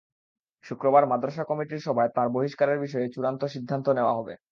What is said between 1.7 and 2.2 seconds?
সভায়